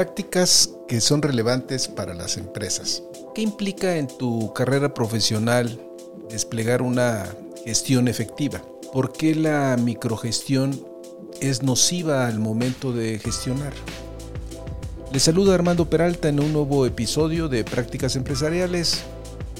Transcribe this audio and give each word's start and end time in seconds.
Prácticas 0.00 0.70
que 0.88 0.98
son 0.98 1.20
relevantes 1.20 1.86
para 1.86 2.14
las 2.14 2.38
empresas. 2.38 3.02
¿Qué 3.34 3.42
implica 3.42 3.98
en 3.98 4.08
tu 4.08 4.50
carrera 4.54 4.94
profesional 4.94 5.78
desplegar 6.30 6.80
una 6.80 7.26
gestión 7.66 8.08
efectiva? 8.08 8.62
¿Por 8.94 9.12
qué 9.12 9.34
la 9.34 9.76
microgestión 9.78 10.82
es 11.42 11.62
nociva 11.62 12.26
al 12.26 12.38
momento 12.38 12.94
de 12.94 13.18
gestionar? 13.18 13.74
Les 15.12 15.22
saluda 15.22 15.54
Armando 15.54 15.90
Peralta 15.90 16.30
en 16.30 16.40
un 16.40 16.54
nuevo 16.54 16.86
episodio 16.86 17.50
de 17.50 17.62
Prácticas 17.62 18.16
Empresariales. 18.16 19.02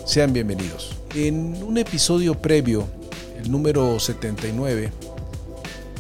Sean 0.07 0.33
bienvenidos. 0.33 0.97
En 1.15 1.63
un 1.63 1.77
episodio 1.77 2.35
previo, 2.35 2.87
el 3.39 3.51
número 3.51 4.01
79, 4.01 4.91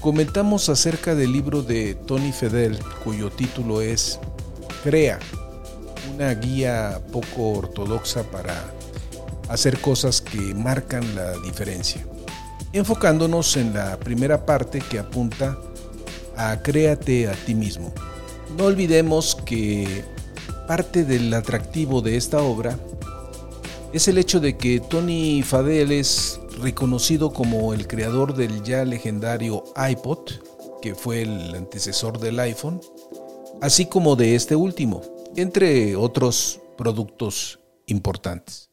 Comentamos 0.00 0.70
acerca 0.70 1.14
del 1.14 1.30
libro 1.30 1.62
de 1.62 1.94
Tony 1.94 2.32
Fedel, 2.32 2.78
cuyo 3.04 3.28
título 3.28 3.82
es 3.82 4.18
Crea, 4.82 5.18
una 6.14 6.32
guía 6.34 7.02
poco 7.12 7.58
ortodoxa 7.58 8.22
para 8.22 8.54
hacer 9.48 9.78
cosas 9.80 10.20
que 10.20 10.38
marcan 10.54 11.14
la 11.14 11.32
diferencia. 11.38 12.06
Enfocándonos 12.72 13.56
en 13.56 13.74
la 13.74 13.98
primera 13.98 14.46
parte 14.46 14.80
que 14.80 14.98
apunta 14.98 15.58
a 16.36 16.62
créate 16.62 17.28
a 17.28 17.32
ti 17.32 17.54
mismo. 17.54 17.92
No 18.56 18.64
olvidemos 18.64 19.36
que 19.44 20.04
parte 20.66 21.04
del 21.04 21.34
atractivo 21.34 22.00
de 22.00 22.16
esta 22.16 22.42
obra 22.42 22.78
es 23.92 24.08
el 24.08 24.16
hecho 24.16 24.40
de 24.40 24.56
que 24.56 24.80
Tony 24.80 25.42
Fadell 25.42 25.92
es 25.92 26.40
reconocido 26.62 27.32
como 27.32 27.74
el 27.74 27.86
creador 27.86 28.34
del 28.34 28.62
ya 28.62 28.84
legendario 28.84 29.64
iPod, 29.76 30.30
que 30.80 30.94
fue 30.94 31.22
el 31.22 31.54
antecesor 31.54 32.18
del 32.18 32.38
iPhone, 32.40 32.80
así 33.60 33.86
como 33.86 34.16
de 34.16 34.34
este 34.34 34.56
último, 34.56 35.02
entre 35.36 35.96
otros 35.96 36.60
productos 36.76 37.60
importantes. 37.86 38.70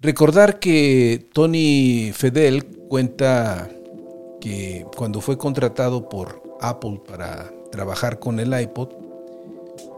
Recordar 0.00 0.58
que 0.58 1.28
Tony 1.32 2.12
Fedel 2.12 2.66
cuenta 2.88 3.70
que 4.40 4.84
cuando 4.96 5.20
fue 5.20 5.38
contratado 5.38 6.08
por 6.08 6.42
Apple 6.60 7.00
para 7.06 7.50
trabajar 7.70 8.18
con 8.18 8.40
el 8.40 8.58
iPod, 8.58 8.90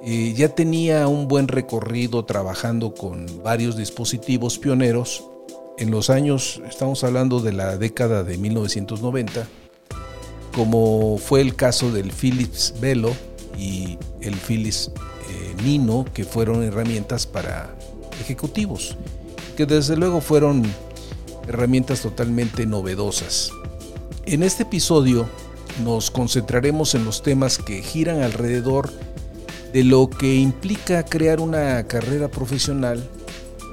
eh, 0.04 0.32
ya 0.36 0.48
tenía 0.48 1.08
un 1.08 1.26
buen 1.26 1.48
recorrido 1.48 2.24
trabajando 2.24 2.94
con 2.94 3.26
varios 3.42 3.76
dispositivos 3.76 4.58
pioneros 4.58 5.24
en 5.78 5.90
los 5.90 6.08
años, 6.08 6.62
estamos 6.68 7.04
hablando 7.04 7.40
de 7.40 7.52
la 7.52 7.76
década 7.76 8.22
de 8.24 8.38
1990, 8.38 9.46
como 10.54 11.18
fue 11.18 11.40
el 11.40 11.54
caso 11.54 11.92
del 11.92 12.12
Philips 12.12 12.74
Velo 12.80 13.14
y 13.56 13.98
el 14.20 14.34
Philips 14.34 14.90
eh, 15.28 15.54
Nino, 15.62 16.04
que 16.12 16.24
fueron 16.24 16.62
herramientas 16.62 17.26
para 17.26 17.74
ejecutivos, 18.20 18.96
que 19.56 19.66
desde 19.66 19.96
luego 19.96 20.20
fueron 20.20 20.62
herramientas 21.48 22.00
totalmente 22.02 22.66
novedosas. 22.66 23.50
En 24.24 24.42
este 24.42 24.64
episodio 24.64 25.28
nos 25.84 26.10
concentraremos 26.10 26.94
en 26.94 27.04
los 27.04 27.22
temas 27.22 27.58
que 27.58 27.82
giran 27.82 28.22
alrededor 28.22 28.90
de 29.72 29.84
lo 29.84 30.08
que 30.08 30.36
implica 30.36 31.04
crear 31.04 31.40
una 31.40 31.86
carrera 31.86 32.28
profesional 32.28 33.08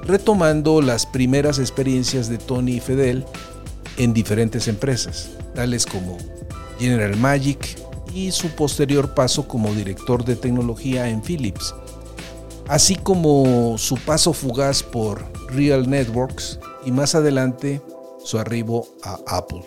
retomando 0.06 0.82
las 0.82 1.06
primeras 1.06 1.58
experiencias 1.58 2.28
de 2.28 2.38
Tony 2.38 2.74
y 2.74 2.80
Fedel 2.80 3.24
en 3.96 4.12
diferentes 4.12 4.68
empresas, 4.68 5.30
tales 5.54 5.86
como 5.86 6.18
General 6.78 7.16
Magic 7.16 7.78
y 8.14 8.30
su 8.30 8.50
posterior 8.50 9.12
paso 9.14 9.48
como 9.48 9.74
director 9.74 10.24
de 10.24 10.36
tecnología 10.36 11.08
en 11.08 11.20
Philips, 11.20 11.74
así 12.68 12.94
como 12.94 13.76
su 13.76 13.96
paso 13.96 14.32
fugaz 14.32 14.82
por 14.82 15.24
Real 15.48 15.90
Networks 15.90 16.60
y 16.86 16.92
más 16.92 17.14
adelante 17.14 17.82
su 18.24 18.38
arribo 18.38 18.86
a 19.02 19.18
Apple. 19.26 19.62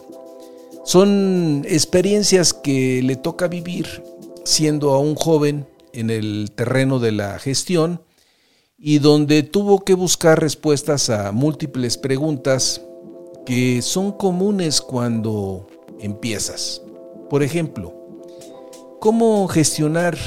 Son 0.86 1.66
experiencias 1.68 2.54
que 2.54 3.02
le 3.04 3.18
toca 3.18 3.50
vivir 3.50 4.04
siendo 4.46 4.92
aún 4.94 5.16
joven 5.16 5.68
en 5.92 6.10
el 6.10 6.52
terreno 6.56 7.00
de 7.00 7.12
la 7.12 7.40
gestión 7.40 8.02
y 8.78 9.00
donde 9.00 9.44
tuvo 9.44 9.84
que 9.84 9.94
buscar 9.94 10.40
respuestas 10.40 11.10
a 11.10 11.34
múltiples 11.34 11.98
preguntas 11.98 12.82
que 13.46 13.82
son 13.82 14.14
comunes 14.14 14.80
cuando 14.80 15.68
empiezas. 16.00 16.82
Por 17.30 17.44
ejemplo, 17.44 17.97
¿cómo 19.00 19.48
gestionar 19.48 20.18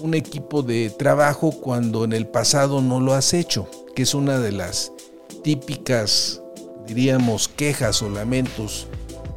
un 0.00 0.14
equipo 0.14 0.62
de 0.62 0.90
trabajo 0.90 1.50
cuando 1.50 2.04
en 2.04 2.12
el 2.12 2.26
pasado 2.26 2.80
no 2.80 3.00
lo 3.00 3.14
has 3.14 3.34
hecho? 3.34 3.68
Que 3.94 4.02
es 4.02 4.14
una 4.14 4.38
de 4.38 4.52
las 4.52 4.92
típicas, 5.42 6.42
diríamos, 6.86 7.48
quejas 7.48 8.02
o 8.02 8.10
lamentos 8.10 8.86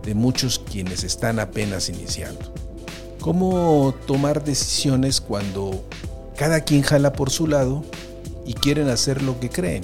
de 0.03 0.16
muchos 0.16 0.59
quienes 0.59 1.03
están 1.03 1.40
apenas 1.40 1.90
iniciando. 1.90 2.53
¿Cómo 3.19 3.94
tomar 4.07 4.44
decisiones 4.44 5.22
cuando 5.22 5.84
cada 6.35 6.62
quien 6.62 6.81
jala 6.81 7.13
por 7.13 7.29
su 7.29 7.46
lado 7.46 7.84
y 8.46 8.53
quieren 8.53 8.90
hacer 8.90 9.22
lo 9.22 9.40
que 9.40 9.50
creen. 9.50 9.84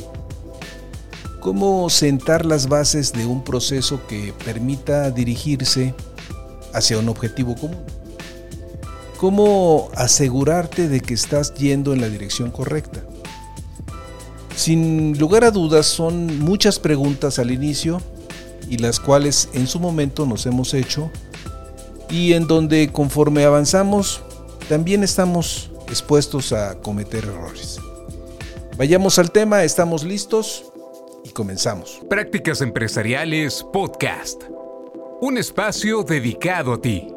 ¿Cómo 1.39 1.89
sentar 1.89 2.45
las 2.45 2.67
bases 2.67 3.13
de 3.13 3.25
un 3.25 3.43
proceso 3.43 4.01
que 4.07 4.33
permita 4.43 5.11
dirigirse 5.11 5.93
hacia 6.73 6.97
un 6.97 7.09
objetivo 7.09 7.55
común? 7.55 7.77
¿Cómo 9.17 9.89
asegurarte 9.95 10.87
de 10.87 10.99
que 10.99 11.15
estás 11.15 11.55
yendo 11.55 11.93
en 11.93 12.01
la 12.01 12.09
dirección 12.09 12.51
correcta? 12.51 13.01
Sin 14.55 15.17
lugar 15.17 15.43
a 15.43 15.51
dudas 15.51 15.87
son 15.87 16.39
muchas 16.39 16.79
preguntas 16.79 17.39
al 17.39 17.51
inicio 17.51 17.99
y 18.69 18.77
las 18.77 18.99
cuales 18.99 19.49
en 19.53 19.67
su 19.67 19.79
momento 19.79 20.25
nos 20.25 20.45
hemos 20.45 20.73
hecho 20.73 21.09
y 22.09 22.33
en 22.33 22.47
donde 22.47 22.91
conforme 22.91 23.43
avanzamos 23.43 24.21
también 24.69 25.03
estamos 25.03 25.71
expuestos 25.87 26.53
a 26.53 26.79
cometer 26.79 27.23
errores. 27.25 27.79
Vayamos 28.77 29.17
al 29.17 29.31
tema, 29.31 29.63
estamos 29.63 30.03
listos 30.03 30.65
y 31.23 31.29
comenzamos. 31.29 32.01
Prácticas 32.07 32.61
Empresariales 32.61 33.65
Podcast. 33.73 34.43
Un 35.21 35.39
espacio 35.39 36.03
dedicado 36.03 36.73
a 36.73 36.81
ti. 36.81 37.16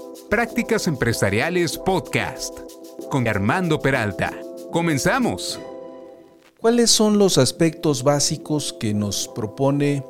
Prácticas 0.31 0.87
Empresariales 0.87 1.77
Podcast 1.77 2.57
con 3.09 3.27
Armando 3.27 3.81
Peralta. 3.81 4.31
Comenzamos. 4.71 5.59
¿Cuáles 6.57 6.89
son 6.89 7.17
los 7.17 7.37
aspectos 7.37 8.01
básicos 8.01 8.71
que 8.71 8.93
nos 8.93 9.27
propone 9.27 10.05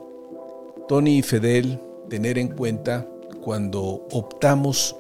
Tony 0.88 1.18
y 1.18 1.22
Fedel 1.24 1.82
tener 2.08 2.38
en 2.38 2.50
cuenta 2.50 3.08
cuando 3.42 3.82
optamos 4.12 4.96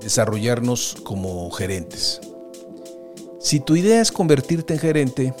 desarrollarnos 0.00 0.98
como 1.02 1.50
gerentes? 1.50 2.20
Si 3.40 3.58
tu 3.58 3.74
idea 3.74 4.00
es 4.00 4.12
convertirte 4.12 4.74
en 4.74 4.78
gerente, 4.78 5.34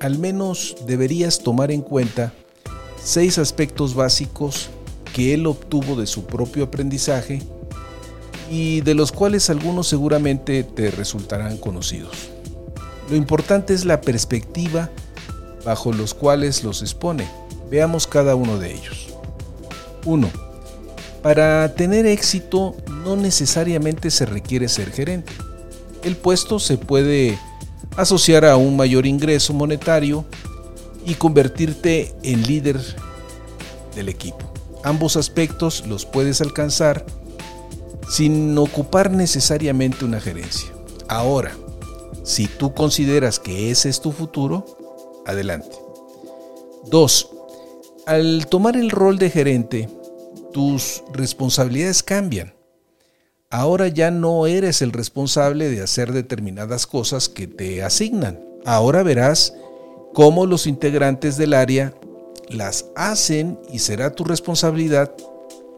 al 0.00 0.18
menos 0.18 0.74
deberías 0.88 1.38
tomar 1.38 1.70
en 1.70 1.82
cuenta 1.82 2.32
seis 3.00 3.38
aspectos 3.38 3.94
básicos 3.94 4.70
que 5.14 5.34
él 5.34 5.46
obtuvo 5.46 5.94
de 5.94 6.08
su 6.08 6.24
propio 6.24 6.64
aprendizaje 6.64 7.40
y 8.50 8.80
de 8.82 8.94
los 8.94 9.12
cuales 9.12 9.50
algunos 9.50 9.86
seguramente 9.88 10.62
te 10.64 10.90
resultarán 10.90 11.56
conocidos. 11.56 12.30
Lo 13.10 13.16
importante 13.16 13.74
es 13.74 13.84
la 13.84 14.00
perspectiva 14.00 14.90
bajo 15.64 15.92
los 15.92 16.14
cuales 16.14 16.64
los 16.64 16.82
expone. 16.82 17.28
Veamos 17.70 18.06
cada 18.06 18.34
uno 18.34 18.58
de 18.58 18.74
ellos. 18.74 19.08
1. 20.04 20.30
Para 21.22 21.74
tener 21.74 22.06
éxito 22.06 22.76
no 23.04 23.16
necesariamente 23.16 24.10
se 24.10 24.26
requiere 24.26 24.68
ser 24.68 24.92
gerente. 24.92 25.32
El 26.02 26.16
puesto 26.16 26.58
se 26.58 26.78
puede 26.78 27.38
asociar 27.96 28.44
a 28.44 28.56
un 28.56 28.76
mayor 28.76 29.06
ingreso 29.06 29.52
monetario 29.52 30.24
y 31.04 31.14
convertirte 31.14 32.14
en 32.22 32.42
líder 32.42 32.80
del 33.94 34.08
equipo. 34.08 34.38
Ambos 34.84 35.16
aspectos 35.16 35.84
los 35.86 36.04
puedes 36.04 36.40
alcanzar 36.40 37.04
sin 38.08 38.56
ocupar 38.58 39.10
necesariamente 39.10 40.04
una 40.04 40.20
gerencia. 40.20 40.70
Ahora, 41.08 41.52
si 42.22 42.46
tú 42.46 42.74
consideras 42.74 43.38
que 43.38 43.70
ese 43.70 43.88
es 43.88 44.00
tu 44.00 44.12
futuro, 44.12 44.64
adelante. 45.26 45.76
2. 46.90 47.30
Al 48.06 48.46
tomar 48.46 48.76
el 48.76 48.90
rol 48.90 49.18
de 49.18 49.30
gerente, 49.30 49.88
tus 50.52 51.02
responsabilidades 51.12 52.02
cambian. 52.02 52.54
Ahora 53.50 53.88
ya 53.88 54.10
no 54.10 54.46
eres 54.46 54.82
el 54.82 54.92
responsable 54.92 55.68
de 55.68 55.82
hacer 55.82 56.12
determinadas 56.12 56.86
cosas 56.86 57.28
que 57.28 57.46
te 57.46 57.82
asignan. 57.82 58.40
Ahora 58.64 59.02
verás 59.02 59.54
cómo 60.14 60.46
los 60.46 60.66
integrantes 60.66 61.36
del 61.36 61.54
área 61.54 61.94
las 62.48 62.86
hacen 62.96 63.58
y 63.72 63.80
será 63.80 64.14
tu 64.14 64.24
responsabilidad 64.24 65.12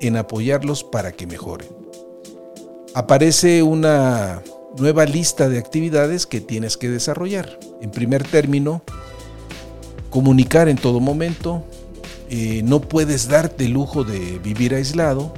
en 0.00 0.16
apoyarlos 0.16 0.84
para 0.84 1.12
que 1.12 1.26
mejoren. 1.26 1.87
Aparece 2.94 3.62
una 3.62 4.42
nueva 4.78 5.04
lista 5.04 5.48
de 5.48 5.58
actividades 5.58 6.26
que 6.26 6.40
tienes 6.40 6.76
que 6.76 6.88
desarrollar. 6.88 7.58
En 7.80 7.90
primer 7.90 8.26
término, 8.26 8.82
comunicar 10.10 10.68
en 10.68 10.76
todo 10.76 11.00
momento, 11.00 11.64
eh, 12.30 12.62
no 12.64 12.80
puedes 12.80 13.28
darte 13.28 13.66
el 13.66 13.72
lujo 13.72 14.04
de 14.04 14.38
vivir 14.38 14.74
aislado. 14.74 15.32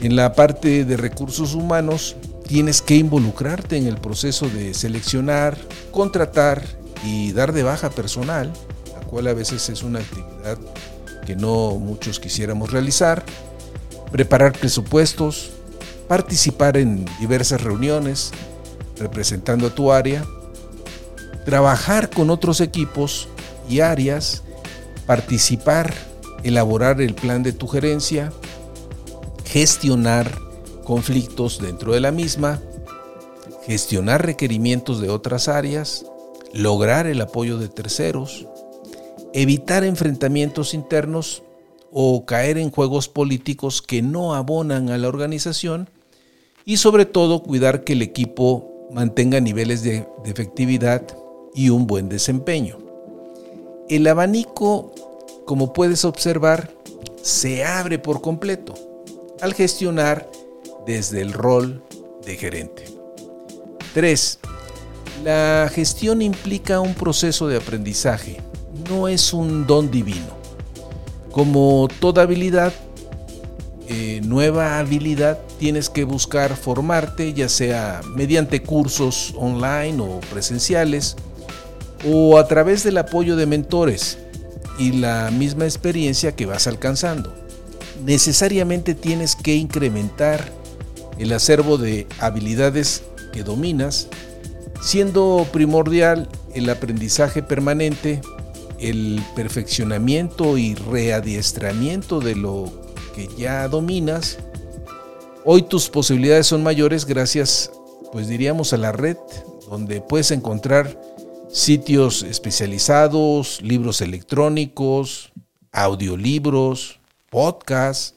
En 0.00 0.16
la 0.16 0.34
parte 0.34 0.84
de 0.84 0.96
recursos 0.96 1.54
humanos, 1.54 2.16
tienes 2.46 2.82
que 2.82 2.96
involucrarte 2.96 3.76
en 3.76 3.86
el 3.86 3.96
proceso 3.96 4.48
de 4.48 4.74
seleccionar, 4.74 5.56
contratar 5.90 6.62
y 7.04 7.32
dar 7.32 7.52
de 7.52 7.62
baja 7.62 7.90
personal, 7.90 8.52
la 8.92 9.00
cual 9.06 9.28
a 9.28 9.34
veces 9.34 9.68
es 9.68 9.82
una 9.82 10.00
actividad 10.00 10.58
que 11.26 11.36
no 11.36 11.76
muchos 11.76 12.20
quisiéramos 12.20 12.70
realizar, 12.70 13.24
preparar 14.12 14.52
presupuestos, 14.52 15.50
participar 16.08 16.76
en 16.76 17.04
diversas 17.20 17.62
reuniones 17.62 18.32
representando 18.98 19.66
a 19.66 19.74
tu 19.74 19.92
área, 19.92 20.24
trabajar 21.44 22.10
con 22.10 22.30
otros 22.30 22.60
equipos 22.60 23.28
y 23.68 23.80
áreas, 23.80 24.42
participar, 25.06 25.94
elaborar 26.42 27.00
el 27.00 27.14
plan 27.14 27.42
de 27.42 27.52
tu 27.52 27.66
gerencia, 27.66 28.32
gestionar 29.44 30.38
conflictos 30.84 31.60
dentro 31.60 31.92
de 31.92 32.00
la 32.00 32.10
misma, 32.10 32.60
gestionar 33.66 34.24
requerimientos 34.24 35.00
de 35.00 35.10
otras 35.10 35.48
áreas, 35.48 36.04
lograr 36.52 37.06
el 37.06 37.20
apoyo 37.20 37.58
de 37.58 37.68
terceros, 37.68 38.46
evitar 39.32 39.84
enfrentamientos 39.84 40.74
internos 40.74 41.42
o 41.90 42.24
caer 42.26 42.58
en 42.58 42.70
juegos 42.70 43.08
políticos 43.08 43.80
que 43.80 44.02
no 44.02 44.34
abonan 44.34 44.90
a 44.90 44.98
la 44.98 45.08
organización 45.08 45.88
y 46.64 46.78
sobre 46.78 47.04
todo 47.04 47.42
cuidar 47.42 47.84
que 47.84 47.92
el 47.92 48.02
equipo 48.02 48.88
mantenga 48.90 49.40
niveles 49.40 49.82
de, 49.82 50.06
efectividad 50.24 51.02
y 51.54 51.68
un 51.68 51.86
buen 51.86 52.08
desempeño. 52.08 52.78
El 53.88 54.06
abanico, 54.06 54.92
como 55.44 55.72
puedes 55.72 56.04
observar, 56.04 56.70
se 57.22 57.64
abre 57.64 57.98
por 57.98 58.20
completo 58.20 58.74
al 59.40 59.52
gestionar 59.54 60.30
desde 60.86 61.20
el 61.20 61.32
rol 61.32 61.82
de 62.24 62.36
gerente. 62.36 62.84
3. 63.92 64.38
La 65.22 65.70
gestión 65.72 66.22
implica 66.22 66.80
un 66.80 66.94
proceso 66.94 67.46
de 67.46 67.58
aprendizaje, 67.58 68.40
no 68.88 69.08
es 69.08 69.32
un 69.32 69.66
don 69.66 69.90
divino. 69.90 70.34
Como 71.30 71.88
toda 72.00 72.22
habilidad, 72.22 72.72
eh, 73.86 74.22
nueva 74.24 74.78
habilidad, 74.78 75.38
tienes 75.58 75.90
que 75.90 76.04
buscar 76.04 76.56
formarte, 76.56 77.34
ya 77.34 77.50
sea 77.50 78.00
mediante 78.14 78.62
cursos 78.62 79.34
online 79.36 80.00
o 80.00 80.20
presenciales, 80.30 81.16
o 82.06 82.38
a 82.38 82.48
través 82.48 82.82
del 82.82 82.96
apoyo 82.98 83.36
de 83.36 83.46
mentores 83.46 84.18
y 84.78 84.92
la 84.92 85.30
misma 85.30 85.64
experiencia 85.64 86.34
que 86.34 86.46
vas 86.46 86.66
alcanzando. 86.66 87.34
Necesariamente 88.04 88.94
tienes 88.94 89.36
que 89.36 89.54
incrementar 89.54 90.44
el 91.18 91.32
acervo 91.32 91.76
de 91.78 92.06
habilidades 92.18 93.02
que 93.32 93.42
dominas, 93.42 94.08
siendo 94.80 95.46
primordial 95.52 96.28
el 96.54 96.70
aprendizaje 96.70 97.42
permanente, 97.42 98.20
el 98.78 99.22
perfeccionamiento 99.36 100.58
y 100.58 100.74
readiestramiento 100.74 102.20
de 102.20 102.34
lo 102.34 102.83
que 103.14 103.28
ya 103.28 103.68
dominas, 103.68 104.38
hoy 105.44 105.62
tus 105.62 105.88
posibilidades 105.88 106.46
son 106.46 106.62
mayores 106.62 107.06
gracias, 107.06 107.70
pues 108.12 108.28
diríamos, 108.28 108.72
a 108.72 108.76
la 108.76 108.92
red, 108.92 109.16
donde 109.70 110.00
puedes 110.00 110.30
encontrar 110.30 111.00
sitios 111.48 112.22
especializados, 112.22 113.62
libros 113.62 114.00
electrónicos, 114.00 115.32
audiolibros, 115.72 117.00
podcasts 117.30 118.16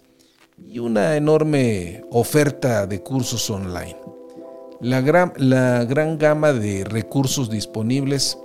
y 0.68 0.80
una 0.80 1.16
enorme 1.16 2.04
oferta 2.12 2.88
de 2.88 3.02
cursos 3.02 3.50
online. 3.50 3.98
La 4.82 5.02
gran, 5.02 5.34
la 5.38 5.86
gran 5.86 6.18
gama 6.18 6.54
de 6.54 6.84
recursos 6.84 7.50
disponibles 7.50 8.38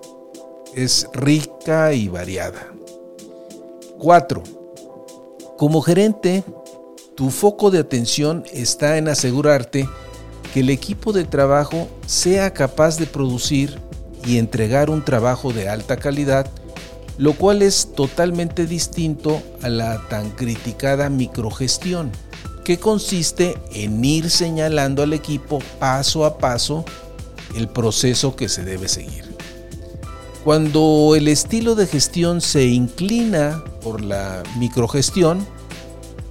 es 0.75 1.07
rica 1.13 1.93
y 1.93 2.09
variada. 2.09 2.73
4. 3.99 4.62
Como 5.63 5.81
gerente, 5.81 6.43
tu 7.15 7.31
foco 7.31 7.71
de 7.71 7.79
atención 7.79 8.43
está 8.53 8.99
en 8.99 9.07
asegurarte 9.07 9.89
que 10.53 10.59
el 10.59 10.71
equipo 10.71 11.13
de 11.13 11.23
trabajo 11.23 11.87
sea 12.05 12.53
capaz 12.53 12.99
de 12.99 13.07
producir 13.07 13.79
y 14.27 14.39
entregar 14.39 14.91
un 14.91 15.05
trabajo 15.05 15.53
de 15.53 15.69
alta 15.69 15.99
calidad, 15.99 16.51
lo 17.17 17.35
cual 17.35 17.63
es 17.63 17.95
totalmente 17.95 18.67
distinto 18.67 19.41
a 19.63 19.69
la 19.69 20.03
tan 20.09 20.31
criticada 20.31 21.09
microgestión, 21.11 22.11
que 22.65 22.81
consiste 22.81 23.57
en 23.73 24.05
ir 24.05 24.31
señalando 24.31 25.05
al 25.05 25.13
equipo 25.13 25.61
paso 25.79 26.25
a 26.25 26.39
paso 26.39 26.85
el 27.55 27.69
proceso 27.69 28.35
que 28.35 28.49
se 28.49 28.65
debe 28.65 28.89
seguir. 28.89 29.33
Cuando 30.43 31.15
el 31.15 31.29
estilo 31.29 31.77
de 31.77 31.87
gestión 31.87 32.41
se 32.41 32.65
inclina 32.65 33.63
por 33.81 34.01
la 34.01 34.43
microgestión, 34.59 35.47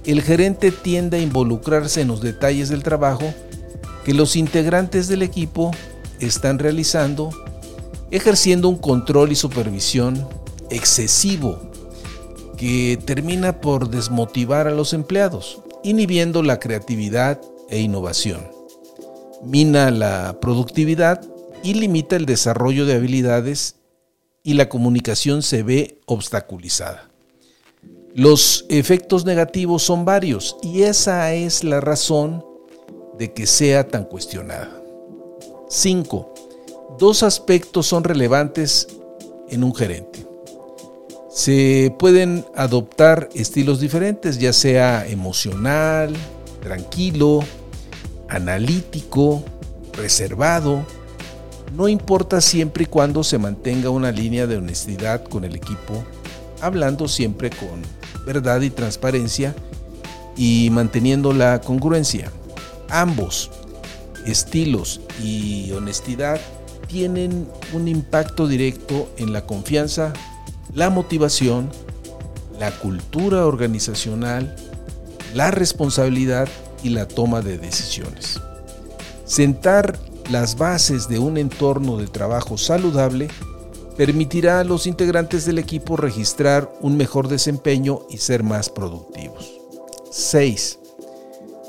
el 0.04 0.22
gerente 0.22 0.72
tiende 0.72 1.18
a 1.18 1.20
involucrarse 1.20 2.00
en 2.00 2.08
los 2.08 2.20
detalles 2.20 2.68
del 2.68 2.82
trabajo 2.82 3.32
que 4.04 4.14
los 4.14 4.34
integrantes 4.36 5.08
del 5.08 5.22
equipo 5.22 5.70
están 6.18 6.58
realizando, 6.58 7.30
ejerciendo 8.10 8.68
un 8.68 8.78
control 8.78 9.32
y 9.32 9.36
supervisión 9.36 10.28
excesivo 10.70 11.60
que 12.56 12.98
termina 13.04 13.60
por 13.60 13.90
desmotivar 13.90 14.66
a 14.66 14.72
los 14.72 14.92
empleados, 14.92 15.62
inhibiendo 15.82 16.42
la 16.42 16.58
creatividad 16.58 17.40
e 17.70 17.80
innovación. 17.80 18.48
Mina 19.44 19.90
la 19.90 20.38
productividad 20.40 21.20
y 21.62 21.74
limita 21.74 22.16
el 22.16 22.26
desarrollo 22.26 22.86
de 22.86 22.94
habilidades 22.94 23.76
y 24.42 24.54
la 24.54 24.68
comunicación 24.68 25.42
se 25.42 25.62
ve 25.62 26.00
obstaculizada. 26.06 27.11
Los 28.14 28.66
efectos 28.68 29.24
negativos 29.24 29.82
son 29.82 30.04
varios 30.04 30.56
y 30.62 30.82
esa 30.82 31.32
es 31.32 31.64
la 31.64 31.80
razón 31.80 32.44
de 33.18 33.32
que 33.32 33.46
sea 33.46 33.88
tan 33.88 34.04
cuestionada. 34.04 34.70
5. 35.70 36.34
Dos 36.98 37.22
aspectos 37.22 37.86
son 37.86 38.04
relevantes 38.04 38.88
en 39.48 39.64
un 39.64 39.74
gerente. 39.74 40.26
Se 41.30 41.94
pueden 41.98 42.44
adoptar 42.54 43.30
estilos 43.34 43.80
diferentes, 43.80 44.38
ya 44.38 44.52
sea 44.52 45.06
emocional, 45.06 46.14
tranquilo, 46.60 47.40
analítico, 48.28 49.42
reservado, 49.94 50.84
no 51.74 51.88
importa 51.88 52.42
siempre 52.42 52.84
y 52.84 52.86
cuando 52.86 53.24
se 53.24 53.38
mantenga 53.38 53.88
una 53.88 54.12
línea 54.12 54.46
de 54.46 54.58
honestidad 54.58 55.24
con 55.24 55.44
el 55.44 55.56
equipo, 55.56 56.04
hablando 56.60 57.08
siempre 57.08 57.48
con 57.48 58.01
verdad 58.24 58.60
y 58.60 58.70
transparencia 58.70 59.54
y 60.36 60.70
manteniendo 60.70 61.32
la 61.32 61.60
congruencia. 61.60 62.30
Ambos 62.88 63.50
estilos 64.26 65.00
y 65.22 65.72
honestidad 65.72 66.40
tienen 66.86 67.48
un 67.72 67.88
impacto 67.88 68.46
directo 68.46 69.08
en 69.16 69.32
la 69.32 69.46
confianza, 69.46 70.12
la 70.74 70.90
motivación, 70.90 71.70
la 72.58 72.70
cultura 72.70 73.46
organizacional, 73.46 74.54
la 75.34 75.50
responsabilidad 75.50 76.48
y 76.82 76.90
la 76.90 77.08
toma 77.08 77.40
de 77.40 77.58
decisiones. 77.58 78.40
Sentar 79.24 79.98
las 80.30 80.56
bases 80.56 81.08
de 81.08 81.18
un 81.18 81.38
entorno 81.38 81.96
de 81.96 82.06
trabajo 82.06 82.58
saludable 82.58 83.28
permitirá 84.04 84.58
a 84.58 84.64
los 84.64 84.88
integrantes 84.88 85.44
del 85.44 85.60
equipo 85.60 85.96
registrar 85.96 86.68
un 86.80 86.96
mejor 86.96 87.28
desempeño 87.28 88.00
y 88.10 88.16
ser 88.16 88.42
más 88.42 88.68
productivos. 88.68 89.52
6. 90.10 90.80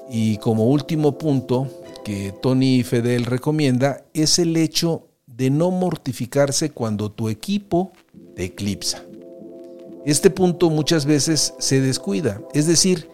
Y 0.10 0.38
como 0.38 0.66
último 0.66 1.20
punto 1.20 1.68
que 2.04 2.34
Tony 2.42 2.82
Fedel 2.82 3.26
recomienda 3.26 4.04
es 4.16 4.40
el 4.40 4.58
hecho 4.58 5.10
de 5.28 5.52
no 5.52 5.70
mortificarse 5.70 6.72
cuando 6.72 7.12
tu 7.12 7.30
equipo 7.30 7.92
te 8.36 8.46
eclipsa. 8.46 9.04
Este 10.04 10.32
punto 10.32 10.72
muchas 10.72 11.06
veces 11.06 11.54
se 11.60 11.82
descuida, 11.82 12.42
es 12.56 12.66
decir, 12.66 13.10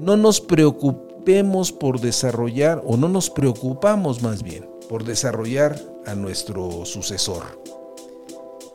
no 0.00 0.16
nos 0.16 0.40
preocupemos 0.40 1.70
por 1.70 2.00
desarrollar, 2.00 2.82
o 2.84 2.96
no 2.96 3.08
nos 3.08 3.30
preocupamos 3.30 4.20
más 4.20 4.42
bien, 4.42 4.68
por 4.88 5.04
desarrollar 5.04 5.80
a 6.06 6.16
nuestro 6.16 6.84
sucesor. 6.84 7.67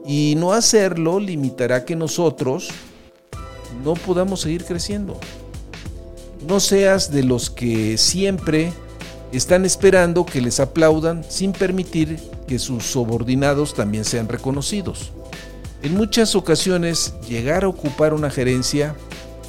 Y 0.05 0.35
no 0.37 0.53
hacerlo 0.53 1.19
limitará 1.19 1.85
que 1.85 1.95
nosotros 1.95 2.69
no 3.83 3.93
podamos 3.93 4.41
seguir 4.41 4.65
creciendo. 4.65 5.19
No 6.47 6.59
seas 6.59 7.11
de 7.11 7.23
los 7.23 7.49
que 7.49 7.97
siempre 7.97 8.73
están 9.31 9.65
esperando 9.65 10.25
que 10.25 10.41
les 10.41 10.59
aplaudan 10.59 11.23
sin 11.27 11.53
permitir 11.53 12.19
que 12.47 12.59
sus 12.59 12.85
subordinados 12.85 13.73
también 13.73 14.05
sean 14.05 14.27
reconocidos. 14.27 15.11
En 15.81 15.95
muchas 15.95 16.35
ocasiones, 16.35 17.13
llegar 17.27 17.63
a 17.63 17.67
ocupar 17.67 18.13
una 18.13 18.29
gerencia 18.29 18.95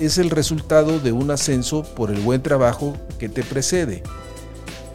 es 0.00 0.18
el 0.18 0.30
resultado 0.30 0.99
de 0.99 1.12
un 1.12 1.30
ascenso 1.30 1.82
por 1.82 2.11
el 2.11 2.20
buen 2.20 2.42
trabajo 2.42 2.96
que 3.18 3.28
te 3.28 3.42
precede. 3.42 4.02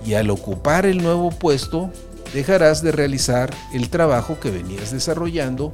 Y 0.05 0.13
al 0.13 0.29
ocupar 0.29 0.85
el 0.85 1.01
nuevo 1.01 1.29
puesto, 1.29 1.91
dejarás 2.33 2.81
de 2.83 2.91
realizar 2.91 3.53
el 3.73 3.89
trabajo 3.89 4.39
que 4.39 4.51
venías 4.51 4.91
desarrollando 4.91 5.71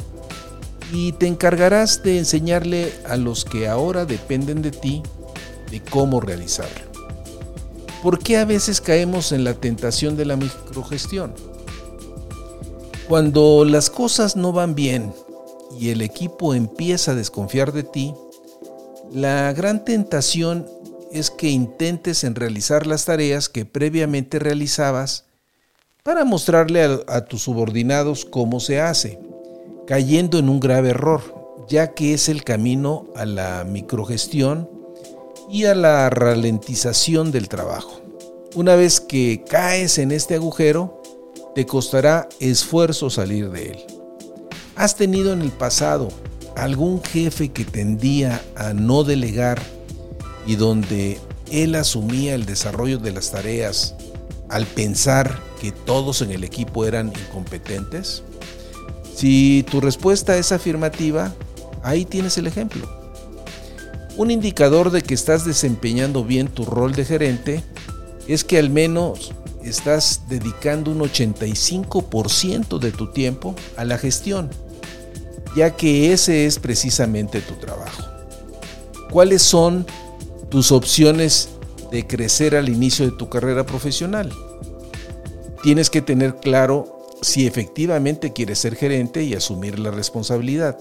y 0.91 1.13
te 1.13 1.27
encargarás 1.27 2.03
de 2.03 2.17
enseñarle 2.17 2.93
a 3.07 3.17
los 3.17 3.45
que 3.45 3.67
ahora 3.67 4.05
dependen 4.05 4.61
de 4.61 4.71
ti 4.71 5.03
de 5.71 5.81
cómo 5.81 6.21
realizarlo. 6.21 6.85
¿Por 8.03 8.19
qué 8.19 8.37
a 8.37 8.45
veces 8.45 8.81
caemos 8.81 9.31
en 9.31 9.43
la 9.43 9.55
tentación 9.55 10.15
de 10.15 10.25
la 10.25 10.35
microgestión? 10.35 11.33
Cuando 13.07 13.65
las 13.65 13.89
cosas 13.89 14.35
no 14.35 14.51
van 14.51 14.75
bien 14.75 15.13
y 15.79 15.89
el 15.89 16.01
equipo 16.01 16.53
empieza 16.53 17.11
a 17.11 17.15
desconfiar 17.15 17.71
de 17.71 17.83
ti, 17.83 18.13
la 19.11 19.51
gran 19.53 19.85
tentación 19.85 20.67
es 21.11 21.31
que 21.31 21.49
intentes 21.49 22.23
en 22.23 22.35
realizar 22.35 22.87
las 22.87 23.05
tareas 23.05 23.49
que 23.49 23.65
previamente 23.65 24.37
realizabas 24.37 25.24
para 26.05 26.23
mostrarle 26.23 26.83
a, 26.83 26.99
a, 27.07 27.25
tus 27.25 27.41
subordinados 27.41 28.25
cómo 28.25 28.59
se 28.59 28.79
hace, 28.79 29.17
cayendo 29.87 30.37
en 30.37 30.49
un 30.49 30.59
grave 30.59 30.89
error, 30.89 31.65
ya 31.67 31.95
que 31.95 32.13
es 32.13 32.29
el 32.29 32.43
camino 32.43 33.07
a 33.15 33.25
la 33.25 33.63
microgestión 33.63 34.69
y 35.49 35.65
a 35.65 35.73
la 35.73 36.11
ralentización 36.11 37.31
del 37.31 37.49
trabajo. 37.49 38.01
Una 38.53 38.75
vez 38.75 39.01
que 39.01 39.43
caes 39.49 39.97
en 39.97 40.11
este 40.11 40.35
agujero, 40.35 41.01
te 41.55 41.65
costará 41.65 42.29
esfuerzo 42.39 43.09
salir 43.09 43.49
de 43.49 43.71
él. 43.71 43.79
¿Has 44.75 44.95
tenido 44.95 45.33
en 45.33 45.41
el 45.41 45.51
pasado 45.51 46.09
algún 46.55 47.01
jefe 47.01 47.49
que 47.49 47.65
tendía 47.65 48.43
a 48.55 48.73
no 48.73 49.03
delegar 49.03 49.59
y 50.45 50.55
donde 50.55 51.19
él 51.49 51.73
asumía 51.73 52.35
el 52.35 52.45
desarrollo 52.45 52.99
de 52.99 53.11
las 53.11 53.31
tareas 53.31 53.95
al 54.49 54.67
pensar 54.67 55.39
todos 55.71 56.21
en 56.21 56.31
el 56.31 56.43
equipo 56.43 56.85
eran 56.85 57.07
incompetentes? 57.07 58.23
Si 59.15 59.65
tu 59.71 59.79
respuesta 59.79 60.37
es 60.37 60.51
afirmativa, 60.51 61.33
ahí 61.83 62.05
tienes 62.05 62.37
el 62.37 62.47
ejemplo. 62.47 62.89
Un 64.17 64.31
indicador 64.31 64.91
de 64.91 65.01
que 65.01 65.13
estás 65.13 65.45
desempeñando 65.45 66.23
bien 66.23 66.47
tu 66.47 66.65
rol 66.65 66.93
de 66.93 67.05
gerente 67.05 67.63
es 68.27 68.43
que 68.43 68.57
al 68.57 68.69
menos 68.69 69.31
estás 69.63 70.21
dedicando 70.29 70.91
un 70.91 70.99
85% 70.99 72.79
de 72.79 72.91
tu 72.91 73.11
tiempo 73.11 73.55
a 73.77 73.85
la 73.85 73.97
gestión, 73.97 74.49
ya 75.55 75.75
que 75.75 76.13
ese 76.13 76.45
es 76.45 76.59
precisamente 76.59 77.41
tu 77.41 77.55
trabajo. 77.55 78.03
¿Cuáles 79.11 79.41
son 79.41 79.85
tus 80.49 80.71
opciones 80.71 81.49
de 81.91 82.05
crecer 82.05 82.55
al 82.55 82.69
inicio 82.69 83.05
de 83.05 83.11
tu 83.11 83.29
carrera 83.29 83.65
profesional? 83.65 84.31
Tienes 85.65 85.89
que 85.89 86.03
tener 86.03 86.35
claro 86.35 86.99
si 87.23 87.47
efectivamente 87.47 88.33
quieres 88.33 88.59
ser 88.59 88.75
gerente 88.75 89.23
y 89.23 89.33
asumir 89.33 89.79
la 89.79 89.89
responsabilidad 89.89 90.77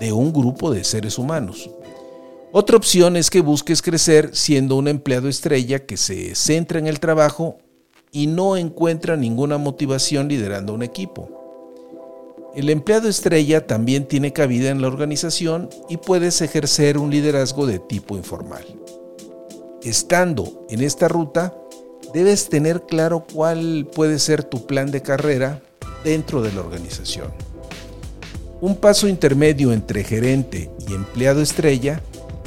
de 0.00 0.14
un 0.14 0.32
grupo 0.32 0.70
de 0.70 0.84
seres 0.84 1.18
humanos. 1.18 1.68
Otra 2.50 2.78
opción 2.78 3.18
es 3.18 3.28
que 3.28 3.42
busques 3.42 3.82
crecer 3.82 4.34
siendo 4.34 4.76
un 4.76 4.88
empleado 4.88 5.28
estrella 5.28 5.84
que 5.84 5.98
se 5.98 6.34
centra 6.34 6.78
en 6.78 6.86
el 6.86 6.98
trabajo 6.98 7.58
y 8.10 8.26
no 8.26 8.56
encuentra 8.56 9.18
ninguna 9.18 9.58
motivación 9.58 10.28
liderando 10.28 10.72
un 10.72 10.82
equipo. 10.82 11.28
El 12.56 12.70
empleado 12.70 13.10
estrella 13.10 13.66
también 13.66 14.08
tiene 14.08 14.32
cabida 14.32 14.70
en 14.70 14.80
la 14.80 14.88
organización 14.88 15.68
y 15.90 15.98
puedes 15.98 16.40
ejercer 16.40 16.96
un 16.96 17.10
liderazgo 17.10 17.66
de 17.66 17.80
tipo 17.80 18.16
informal. 18.16 18.64
Estando 19.82 20.64
en 20.70 20.80
esta 20.80 21.06
ruta, 21.08 21.54
debes 22.12 22.48
tener 22.48 22.82
claro 22.82 23.26
cuál 23.32 23.88
puede 23.94 24.18
ser 24.18 24.44
tu 24.44 24.66
plan 24.66 24.90
de 24.90 25.02
carrera 25.02 25.62
dentro 26.04 26.42
de 26.42 26.52
la 26.52 26.60
organización. 26.60 27.28
Un 28.60 28.76
paso 28.76 29.08
intermedio 29.08 29.72
entre 29.72 30.04
gerente 30.04 30.70
y 30.88 30.94
empleado 30.94 31.42
estrella 31.42 32.00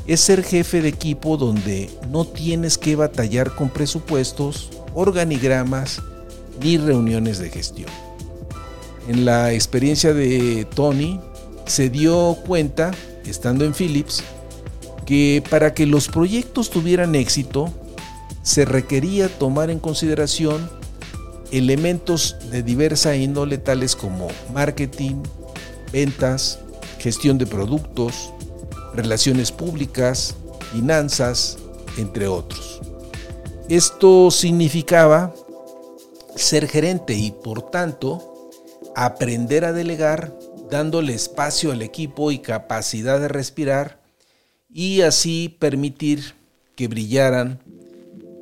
es 0.07 0.21
ser 0.21 0.43
jefe 0.43 0.81
de 0.81 0.89
equipo 0.89 1.35
donde 1.35 1.89
no 2.09 2.25
tienes 2.25 2.77
que 2.77 2.95
batallar 2.95 3.55
con 3.55 3.69
presupuestos, 3.69 4.69
organigramas 4.93 6.01
ni 6.61 6.77
reuniones 6.77 7.39
de 7.39 7.49
gestión. 7.49 7.89
En 9.07 9.25
la 9.25 9.51
experiencia 9.53 10.13
de 10.13 10.65
Tony, 10.73 11.19
se 11.65 11.89
dio 11.89 12.37
cuenta, 12.45 12.91
estando 13.25 13.65
en 13.65 13.73
Philips, 13.73 14.23
que 15.05 15.43
para 15.49 15.73
que 15.73 15.85
los 15.85 16.07
proyectos 16.07 16.69
tuvieran 16.69 17.15
éxito, 17.15 17.73
se 18.45 18.63
requería 18.63 19.27
tomar 19.27 19.71
en 19.71 19.79
consideración 19.79 20.69
elementos 21.51 22.37
de 22.51 22.61
diversa 22.61 23.15
índole 23.15 23.57
tales 23.57 23.95
como 23.95 24.27
marketing, 24.53 25.23
ventas, 25.91 26.59
gestión 26.99 27.39
de 27.39 27.47
productos, 27.47 28.31
relaciones 28.93 29.51
públicas, 29.51 30.35
finanzas, 30.71 31.57
entre 31.97 32.27
otros. 32.27 32.81
Esto 33.67 34.29
significaba 34.29 35.33
ser 36.35 36.67
gerente 36.67 37.15
y 37.15 37.31
por 37.31 37.71
tanto 37.71 38.51
aprender 38.95 39.65
a 39.65 39.73
delegar 39.73 40.37
dándole 40.69 41.15
espacio 41.15 41.71
al 41.71 41.81
equipo 41.81 42.29
y 42.29 42.39
capacidad 42.39 43.19
de 43.19 43.27
respirar 43.27 44.03
y 44.69 45.01
así 45.01 45.57
permitir 45.59 46.35
que 46.75 46.87
brillaran 46.87 47.59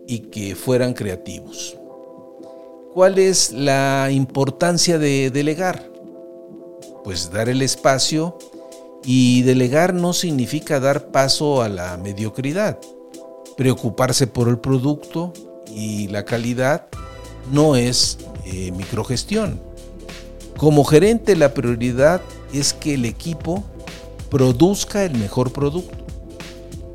y 0.07 0.19
que 0.19 0.55
fueran 0.55 0.93
creativos. 0.93 1.77
¿Cuál 2.93 3.17
es 3.17 3.51
la 3.51 4.09
importancia 4.11 4.99
de 4.99 5.31
delegar? 5.31 5.89
Pues 7.03 7.31
dar 7.31 7.49
el 7.49 7.61
espacio 7.61 8.37
y 9.03 9.41
delegar 9.41 9.93
no 9.93 10.13
significa 10.13 10.79
dar 10.79 11.07
paso 11.07 11.61
a 11.61 11.69
la 11.69 11.97
mediocridad. 11.97 12.79
Preocuparse 13.57 14.27
por 14.27 14.47
el 14.47 14.59
producto 14.59 15.33
y 15.67 16.07
la 16.07 16.23
calidad 16.23 16.87
no 17.51 17.75
es 17.75 18.19
eh, 18.45 18.71
microgestión. 18.71 19.59
Como 20.57 20.83
gerente 20.83 21.35
la 21.35 21.53
prioridad 21.53 22.21
es 22.53 22.73
que 22.73 22.93
el 22.93 23.05
equipo 23.05 23.63
produzca 24.29 25.03
el 25.03 25.17
mejor 25.17 25.51
producto. 25.51 26.02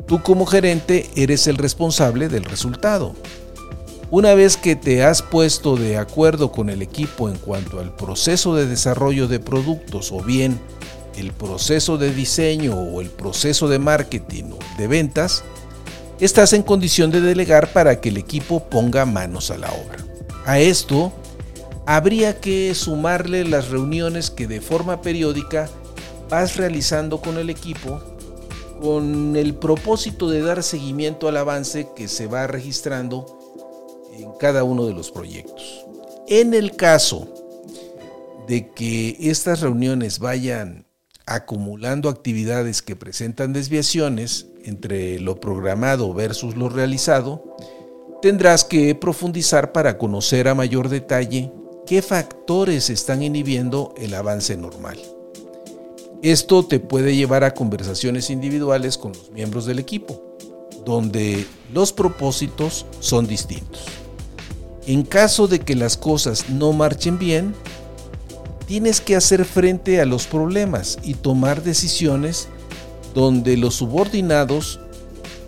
Tú 0.08 0.22
como 0.22 0.46
gerente 0.46 1.10
eres 1.16 1.46
el 1.48 1.58
responsable 1.58 2.30
del 2.30 2.44
resultado. 2.44 3.14
Una 4.10 4.32
vez 4.32 4.56
que 4.56 4.74
te 4.74 5.04
has 5.04 5.20
puesto 5.20 5.76
de 5.76 5.98
acuerdo 5.98 6.50
con 6.50 6.70
el 6.70 6.80
equipo 6.80 7.28
en 7.28 7.36
cuanto 7.36 7.78
al 7.78 7.94
proceso 7.94 8.54
de 8.54 8.64
desarrollo 8.64 9.28
de 9.28 9.38
productos 9.38 10.10
o 10.10 10.22
bien 10.22 10.58
el 11.18 11.32
proceso 11.32 11.98
de 11.98 12.10
diseño 12.14 12.74
o 12.74 13.02
el 13.02 13.10
proceso 13.10 13.68
de 13.68 13.78
marketing 13.78 14.44
o 14.52 14.78
de 14.78 14.86
ventas, 14.86 15.44
estás 16.20 16.54
en 16.54 16.62
condición 16.62 17.10
de 17.10 17.20
delegar 17.20 17.70
para 17.74 18.00
que 18.00 18.08
el 18.08 18.16
equipo 18.16 18.64
ponga 18.64 19.04
manos 19.04 19.50
a 19.50 19.58
la 19.58 19.68
obra. 19.68 20.06
A 20.46 20.58
esto 20.58 21.12
habría 21.84 22.40
que 22.40 22.74
sumarle 22.74 23.44
las 23.44 23.68
reuniones 23.68 24.30
que 24.30 24.46
de 24.46 24.62
forma 24.62 25.02
periódica 25.02 25.68
vas 26.30 26.56
realizando 26.56 27.20
con 27.20 27.36
el 27.36 27.50
equipo 27.50 28.00
con 28.80 29.36
el 29.36 29.54
propósito 29.54 30.28
de 30.30 30.42
dar 30.42 30.62
seguimiento 30.62 31.28
al 31.28 31.36
avance 31.36 31.88
que 31.94 32.08
se 32.08 32.26
va 32.26 32.46
registrando 32.46 33.26
en 34.12 34.32
cada 34.38 34.64
uno 34.64 34.86
de 34.86 34.94
los 34.94 35.10
proyectos. 35.10 35.84
En 36.28 36.54
el 36.54 36.76
caso 36.76 37.28
de 38.46 38.70
que 38.70 39.16
estas 39.20 39.60
reuniones 39.60 40.18
vayan 40.18 40.86
acumulando 41.26 42.08
actividades 42.08 42.82
que 42.82 42.96
presentan 42.96 43.52
desviaciones 43.52 44.46
entre 44.64 45.20
lo 45.20 45.40
programado 45.40 46.12
versus 46.14 46.56
lo 46.56 46.68
realizado, 46.68 47.56
tendrás 48.22 48.64
que 48.64 48.94
profundizar 48.94 49.72
para 49.72 49.98
conocer 49.98 50.48
a 50.48 50.54
mayor 50.54 50.88
detalle 50.88 51.52
qué 51.86 52.02
factores 52.02 52.90
están 52.90 53.22
inhibiendo 53.22 53.94
el 53.98 54.14
avance 54.14 54.56
normal. 54.56 54.98
Esto 56.22 56.64
te 56.66 56.80
puede 56.80 57.14
llevar 57.14 57.44
a 57.44 57.54
conversaciones 57.54 58.28
individuales 58.28 58.98
con 58.98 59.12
los 59.12 59.30
miembros 59.30 59.66
del 59.66 59.78
equipo, 59.78 60.20
donde 60.84 61.46
los 61.72 61.92
propósitos 61.92 62.86
son 62.98 63.28
distintos. 63.28 63.84
En 64.86 65.04
caso 65.04 65.46
de 65.46 65.60
que 65.60 65.76
las 65.76 65.96
cosas 65.96 66.50
no 66.50 66.72
marchen 66.72 67.20
bien, 67.20 67.54
tienes 68.66 69.00
que 69.00 69.14
hacer 69.14 69.44
frente 69.44 70.00
a 70.00 70.06
los 70.06 70.26
problemas 70.26 70.98
y 71.04 71.14
tomar 71.14 71.62
decisiones 71.62 72.48
donde 73.14 73.56
los 73.56 73.76
subordinados 73.76 74.80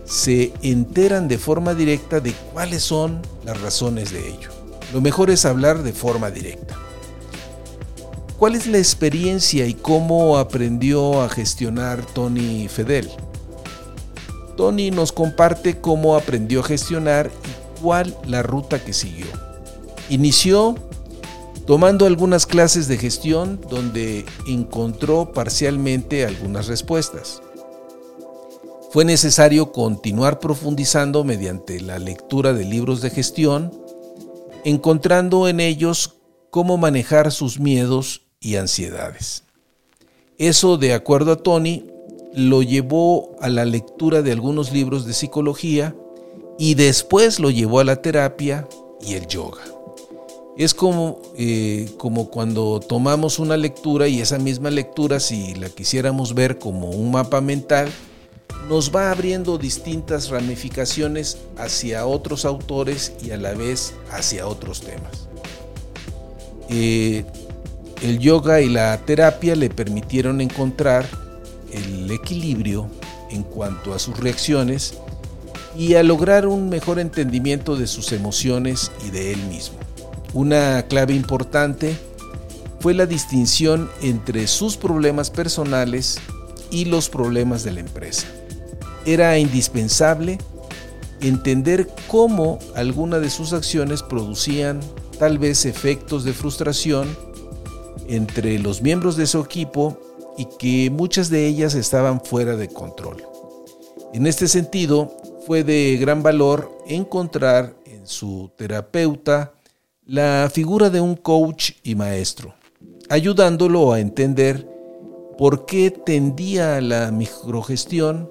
se 0.04 0.52
enteran 0.62 1.26
de 1.26 1.38
forma 1.38 1.74
directa 1.74 2.20
de 2.20 2.32
cuáles 2.52 2.84
son 2.84 3.22
las 3.44 3.60
razones 3.60 4.12
de 4.12 4.28
ello. 4.28 4.50
Lo 4.92 5.00
mejor 5.00 5.30
es 5.30 5.44
hablar 5.44 5.82
de 5.82 5.92
forma 5.92 6.30
directa. 6.30 6.76
¿Cuál 8.40 8.54
es 8.54 8.66
la 8.66 8.78
experiencia 8.78 9.66
y 9.66 9.74
cómo 9.74 10.38
aprendió 10.38 11.20
a 11.20 11.28
gestionar 11.28 12.06
Tony 12.06 12.68
Fedel? 12.68 13.06
Tony 14.56 14.90
nos 14.90 15.12
comparte 15.12 15.78
cómo 15.78 16.16
aprendió 16.16 16.60
a 16.60 16.62
gestionar 16.62 17.30
y 17.30 17.82
cuál 17.82 18.16
la 18.26 18.42
ruta 18.42 18.82
que 18.82 18.94
siguió. 18.94 19.26
Inició 20.08 20.74
tomando 21.66 22.06
algunas 22.06 22.46
clases 22.46 22.88
de 22.88 22.96
gestión 22.96 23.60
donde 23.68 24.24
encontró 24.46 25.34
parcialmente 25.34 26.24
algunas 26.24 26.66
respuestas. 26.66 27.42
Fue 28.90 29.04
necesario 29.04 29.70
continuar 29.70 30.40
profundizando 30.40 31.24
mediante 31.24 31.78
la 31.78 31.98
lectura 31.98 32.54
de 32.54 32.64
libros 32.64 33.02
de 33.02 33.10
gestión, 33.10 33.70
encontrando 34.64 35.46
en 35.46 35.60
ellos 35.60 36.22
cómo 36.48 36.78
manejar 36.78 37.32
sus 37.32 37.60
miedos 37.60 38.29
y 38.40 38.56
ansiedades. 38.56 39.44
Eso, 40.38 40.78
de 40.78 40.94
acuerdo 40.94 41.32
a 41.32 41.36
Tony, 41.36 41.84
lo 42.34 42.62
llevó 42.62 43.36
a 43.40 43.48
la 43.48 43.64
lectura 43.64 44.22
de 44.22 44.32
algunos 44.32 44.72
libros 44.72 45.04
de 45.04 45.12
psicología 45.12 45.94
y 46.58 46.74
después 46.74 47.38
lo 47.38 47.50
llevó 47.50 47.80
a 47.80 47.84
la 47.84 47.96
terapia 47.96 48.66
y 49.00 49.14
el 49.14 49.26
yoga. 49.26 49.62
Es 50.56 50.74
como, 50.74 51.20
eh, 51.36 51.90
como 51.96 52.30
cuando 52.30 52.80
tomamos 52.80 53.38
una 53.38 53.56
lectura 53.56 54.08
y 54.08 54.20
esa 54.20 54.38
misma 54.38 54.70
lectura, 54.70 55.20
si 55.20 55.54
la 55.54 55.68
quisiéramos 55.68 56.34
ver 56.34 56.58
como 56.58 56.90
un 56.90 57.10
mapa 57.10 57.40
mental, 57.40 57.90
nos 58.68 58.94
va 58.94 59.10
abriendo 59.10 59.58
distintas 59.58 60.28
ramificaciones 60.28 61.38
hacia 61.56 62.06
otros 62.06 62.44
autores 62.44 63.12
y 63.22 63.30
a 63.30 63.36
la 63.36 63.54
vez 63.54 63.94
hacia 64.10 64.46
otros 64.46 64.80
temas. 64.80 65.28
Eh, 66.68 67.24
el 68.02 68.18
yoga 68.18 68.60
y 68.60 68.68
la 68.68 68.96
terapia 68.98 69.54
le 69.56 69.70
permitieron 69.70 70.40
encontrar 70.40 71.06
el 71.72 72.10
equilibrio 72.10 72.88
en 73.30 73.42
cuanto 73.42 73.94
a 73.94 73.98
sus 73.98 74.18
reacciones 74.18 74.94
y 75.76 75.94
a 75.94 76.02
lograr 76.02 76.46
un 76.46 76.68
mejor 76.68 76.98
entendimiento 76.98 77.76
de 77.76 77.86
sus 77.86 78.12
emociones 78.12 78.90
y 79.06 79.10
de 79.10 79.32
él 79.32 79.42
mismo. 79.46 79.78
Una 80.32 80.82
clave 80.88 81.14
importante 81.14 81.96
fue 82.80 82.94
la 82.94 83.06
distinción 83.06 83.90
entre 84.02 84.46
sus 84.46 84.76
problemas 84.76 85.30
personales 85.30 86.18
y 86.70 86.86
los 86.86 87.08
problemas 87.08 87.62
de 87.62 87.72
la 87.72 87.80
empresa 87.80 88.26
era 89.06 89.38
indispensable 89.38 90.38
entender 91.20 91.88
cómo 92.06 92.58
algunas 92.74 93.20
de 93.20 93.30
sus 93.30 93.52
acciones 93.52 94.02
producían 94.02 94.80
tal 95.18 95.38
vez 95.38 95.66
efectos 95.66 96.24
de 96.24 96.32
frustración 96.32 97.08
entre 98.10 98.58
los 98.58 98.82
miembros 98.82 99.16
de 99.16 99.26
su 99.26 99.40
equipo 99.40 99.98
y 100.36 100.46
que 100.58 100.90
muchas 100.90 101.30
de 101.30 101.46
ellas 101.46 101.74
estaban 101.74 102.20
fuera 102.20 102.56
de 102.56 102.68
control. 102.68 103.22
En 104.12 104.26
este 104.26 104.48
sentido, 104.48 105.16
fue 105.46 105.64
de 105.64 105.96
gran 105.96 106.22
valor 106.22 106.76
encontrar 106.86 107.74
en 107.86 108.06
su 108.06 108.50
terapeuta 108.56 109.54
la 110.04 110.50
figura 110.52 110.90
de 110.90 111.00
un 111.00 111.14
coach 111.14 111.72
y 111.82 111.94
maestro, 111.94 112.54
ayudándolo 113.08 113.92
a 113.92 114.00
entender 114.00 114.68
por 115.38 115.66
qué 115.66 115.90
tendía 115.90 116.76
a 116.76 116.80
la 116.80 117.10
microgestión 117.10 118.28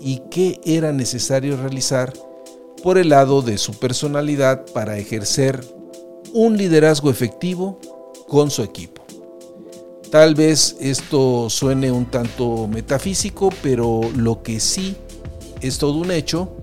y 0.00 0.22
qué 0.30 0.60
era 0.64 0.92
necesario 0.92 1.56
realizar 1.56 2.12
por 2.82 2.98
el 2.98 3.10
lado 3.10 3.42
de 3.42 3.58
su 3.58 3.78
personalidad 3.78 4.66
para 4.72 4.98
ejercer 4.98 5.64
un 6.32 6.56
liderazgo 6.56 7.10
efectivo 7.10 7.78
con 8.26 8.50
su 8.50 8.62
equipo. 8.62 9.01
Tal 10.12 10.34
vez 10.34 10.76
esto 10.78 11.48
suene 11.48 11.90
un 11.90 12.04
tanto 12.04 12.68
metafísico, 12.68 13.48
pero 13.62 14.02
lo 14.14 14.42
que 14.42 14.60
sí 14.60 14.94
es 15.62 15.78
todo 15.78 15.94
un 15.94 16.10
hecho 16.10 16.54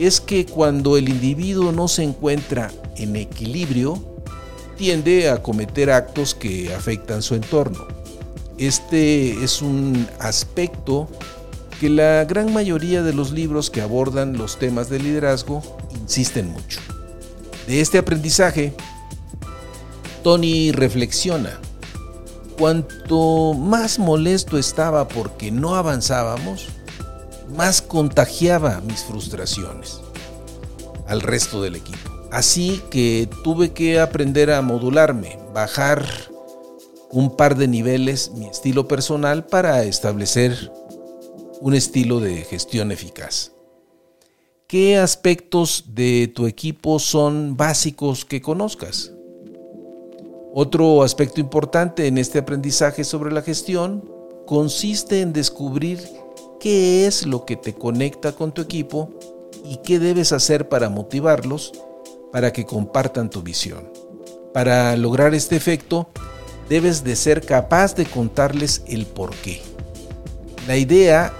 es 0.00 0.20
que 0.20 0.46
cuando 0.46 0.96
el 0.96 1.08
individuo 1.08 1.70
no 1.70 1.86
se 1.86 2.02
encuentra 2.02 2.72
en 2.96 3.14
equilibrio, 3.14 4.02
tiende 4.76 5.30
a 5.30 5.44
cometer 5.44 5.92
actos 5.92 6.34
que 6.34 6.74
afectan 6.74 7.22
su 7.22 7.36
entorno. 7.36 7.86
Este 8.58 9.44
es 9.44 9.62
un 9.62 10.08
aspecto 10.18 11.08
que 11.78 11.88
la 11.88 12.24
gran 12.24 12.52
mayoría 12.52 13.04
de 13.04 13.12
los 13.12 13.30
libros 13.30 13.70
que 13.70 13.80
abordan 13.80 14.36
los 14.36 14.58
temas 14.58 14.90
de 14.90 14.98
liderazgo 14.98 15.62
insisten 16.00 16.50
mucho. 16.50 16.80
De 17.68 17.80
este 17.80 17.98
aprendizaje, 17.98 18.74
Tony 20.24 20.72
reflexiona, 20.72 21.60
cuanto 22.56 23.54
más 23.54 23.98
molesto 23.98 24.58
estaba 24.58 25.08
porque 25.08 25.50
no 25.50 25.76
avanzábamos, 25.76 26.66
más 27.56 27.82
contagiaba 27.82 28.80
mis 28.80 29.04
frustraciones 29.04 30.00
al 31.06 31.20
resto 31.20 31.62
del 31.62 31.76
equipo. 31.76 32.10
Así 32.32 32.82
que 32.90 33.28
tuve 33.44 33.72
que 33.72 34.00
aprender 34.00 34.50
a 34.50 34.62
modularme, 34.62 35.38
bajar 35.54 36.04
un 37.10 37.36
par 37.36 37.56
de 37.56 37.68
niveles 37.68 38.32
mi 38.32 38.46
estilo 38.46 38.88
personal 38.88 39.46
para 39.46 39.84
establecer 39.84 40.70
un 41.60 41.74
estilo 41.74 42.20
de 42.20 42.42
gestión 42.44 42.92
eficaz. 42.92 43.52
¿Qué 44.66 44.98
aspectos 44.98 45.84
de 45.94 46.30
tu 46.34 46.46
equipo 46.46 46.98
son 46.98 47.56
básicos 47.56 48.24
que 48.24 48.42
conozcas? 48.42 49.12
Otro 50.58 51.02
aspecto 51.02 51.38
importante 51.38 52.06
en 52.06 52.16
este 52.16 52.38
aprendizaje 52.38 53.04
sobre 53.04 53.30
la 53.30 53.42
gestión 53.42 54.10
consiste 54.46 55.20
en 55.20 55.34
descubrir 55.34 56.02
qué 56.58 57.06
es 57.06 57.26
lo 57.26 57.44
que 57.44 57.56
te 57.56 57.74
conecta 57.74 58.32
con 58.32 58.52
tu 58.52 58.62
equipo 58.62 59.10
y 59.66 59.76
qué 59.84 59.98
debes 59.98 60.32
hacer 60.32 60.70
para 60.70 60.88
motivarlos 60.88 61.74
para 62.32 62.54
que 62.54 62.64
compartan 62.64 63.28
tu 63.28 63.42
visión. 63.42 63.92
Para 64.54 64.96
lograr 64.96 65.34
este 65.34 65.56
efecto, 65.56 66.08
debes 66.70 67.04
de 67.04 67.16
ser 67.16 67.44
capaz 67.44 67.94
de 67.94 68.06
contarles 68.06 68.82
el 68.88 69.04
por 69.04 69.34
qué. 69.34 69.60
La 70.66 70.78
idea 70.78 71.34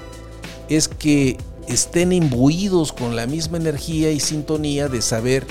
es 0.69 0.89
que 0.89 1.39
estén 1.69 2.13
imbuidos 2.13 2.93
con 2.93 3.17
la 3.17 3.27
misma 3.27 3.57
energía 3.57 4.11
y 4.11 4.21
sintonía 4.21 4.89
de 4.89 5.01
saber 5.01 5.47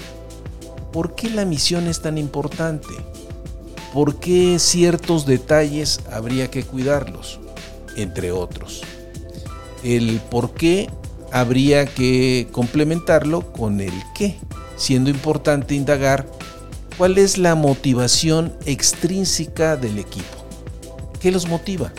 por 0.91 1.15
qué 1.15 1.31
la 1.31 1.45
misión 1.45 1.87
es 1.87 2.03
tan 2.03 2.19
importante, 2.19 2.93
por 3.95 4.17
qué 4.17 4.59
ciertos 4.59 5.25
detalles 5.25 6.01
habría 6.11 6.51
que 6.51 6.63
cuidarlos, 6.63 7.39
entre 7.95 8.33
otros. 8.33 8.81
El 9.85 10.19
por 10.19 10.53
qué 10.53 10.89
habría 11.31 11.85
que 11.85 12.49
complementarlo 12.51 13.53
con 13.53 13.79
el 13.79 13.93
qué, 14.13 14.35
siendo 14.75 15.09
importante 15.09 15.75
indagar 15.75 16.27
cuál 16.97 17.17
es 17.17 17.37
la 17.37 17.55
motivación 17.55 18.53
extrínseca 18.65 19.77
del 19.77 19.97
equipo. 19.97 20.43
¿Qué 21.21 21.31
los 21.31 21.47
motiva? 21.47 21.93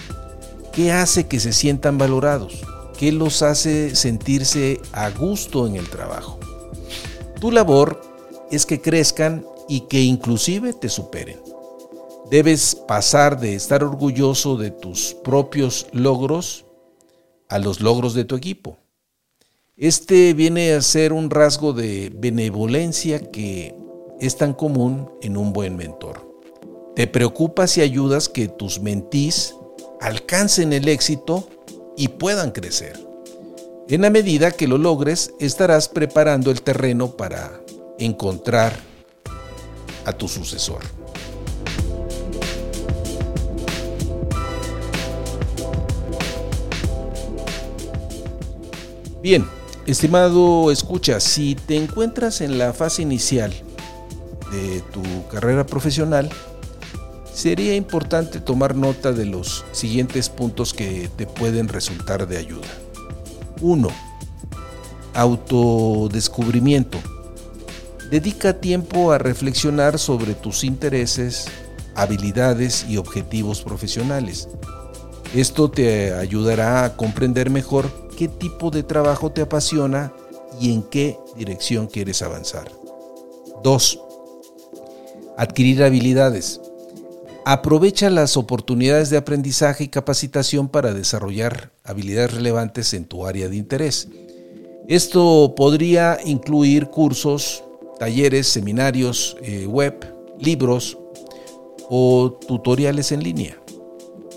¿Qué 0.74 0.92
hace 0.92 1.26
que 1.26 1.40
se 1.40 1.54
sientan 1.54 1.96
valorados? 1.96 2.60
¿Qué 2.98 3.10
los 3.10 3.40
hace 3.40 3.96
sentirse 3.96 4.82
a 4.92 5.08
gusto 5.08 5.66
en 5.66 5.76
el 5.76 5.88
trabajo. 5.88 6.38
Tu 7.40 7.50
labor 7.50 8.02
es 8.50 8.66
que 8.66 8.82
crezcan 8.82 9.46
y 9.66 9.86
que 9.88 10.02
inclusive 10.02 10.74
te 10.74 10.90
superen. 10.90 11.45
Debes 12.30 12.74
pasar 12.74 13.38
de 13.38 13.54
estar 13.54 13.84
orgulloso 13.84 14.56
de 14.56 14.72
tus 14.72 15.14
propios 15.22 15.86
logros 15.92 16.66
a 17.48 17.60
los 17.60 17.80
logros 17.80 18.14
de 18.14 18.24
tu 18.24 18.34
equipo. 18.34 18.78
Este 19.76 20.34
viene 20.34 20.72
a 20.72 20.82
ser 20.82 21.12
un 21.12 21.30
rasgo 21.30 21.72
de 21.72 22.10
benevolencia 22.12 23.30
que 23.30 23.76
es 24.18 24.36
tan 24.36 24.54
común 24.54 25.08
en 25.22 25.36
un 25.36 25.52
buen 25.52 25.76
mentor. 25.76 26.26
Te 26.96 27.06
preocupas 27.06 27.76
y 27.78 27.82
ayudas 27.82 28.28
que 28.28 28.48
tus 28.48 28.80
mentís 28.80 29.54
alcancen 30.00 30.72
el 30.72 30.88
éxito 30.88 31.48
y 31.96 32.08
puedan 32.08 32.50
crecer. 32.50 32.98
En 33.88 34.00
la 34.00 34.10
medida 34.10 34.50
que 34.50 34.66
lo 34.66 34.78
logres, 34.78 35.32
estarás 35.38 35.88
preparando 35.88 36.50
el 36.50 36.62
terreno 36.62 37.12
para 37.12 37.60
encontrar 38.00 38.72
a 40.04 40.12
tu 40.12 40.26
sucesor. 40.26 40.95
Bien, 49.26 49.44
estimado 49.86 50.70
escucha, 50.70 51.18
si 51.18 51.56
te 51.56 51.76
encuentras 51.76 52.40
en 52.40 52.58
la 52.58 52.72
fase 52.72 53.02
inicial 53.02 53.52
de 54.52 54.82
tu 54.92 55.02
carrera 55.26 55.66
profesional, 55.66 56.30
sería 57.34 57.74
importante 57.74 58.38
tomar 58.38 58.76
nota 58.76 59.10
de 59.10 59.24
los 59.24 59.64
siguientes 59.72 60.28
puntos 60.28 60.72
que 60.72 61.10
te 61.16 61.26
pueden 61.26 61.66
resultar 61.66 62.28
de 62.28 62.36
ayuda. 62.36 62.68
1. 63.62 63.88
Autodescubrimiento. 65.14 66.98
Dedica 68.08 68.60
tiempo 68.60 69.10
a 69.10 69.18
reflexionar 69.18 69.98
sobre 69.98 70.34
tus 70.34 70.62
intereses, 70.62 71.46
habilidades 71.96 72.86
y 72.88 72.96
objetivos 72.96 73.62
profesionales. 73.62 74.48
Esto 75.34 75.68
te 75.68 76.14
ayudará 76.14 76.84
a 76.84 76.96
comprender 76.96 77.50
mejor 77.50 78.05
qué 78.16 78.28
tipo 78.28 78.70
de 78.70 78.82
trabajo 78.82 79.30
te 79.30 79.42
apasiona 79.42 80.12
y 80.60 80.72
en 80.72 80.82
qué 80.82 81.18
dirección 81.36 81.86
quieres 81.86 82.22
avanzar. 82.22 82.70
2. 83.62 84.00
Adquirir 85.36 85.84
habilidades. 85.84 86.60
Aprovecha 87.44 88.10
las 88.10 88.36
oportunidades 88.36 89.10
de 89.10 89.18
aprendizaje 89.18 89.84
y 89.84 89.88
capacitación 89.88 90.68
para 90.68 90.92
desarrollar 90.92 91.70
habilidades 91.84 92.34
relevantes 92.34 92.92
en 92.94 93.04
tu 93.04 93.24
área 93.24 93.48
de 93.48 93.56
interés. 93.56 94.08
Esto 94.88 95.54
podría 95.56 96.18
incluir 96.24 96.86
cursos, 96.86 97.62
talleres, 97.98 98.48
seminarios 98.48 99.36
eh, 99.42 99.66
web, 99.66 99.94
libros 100.40 100.98
o 101.88 102.32
tutoriales 102.48 103.12
en 103.12 103.22
línea. 103.22 103.60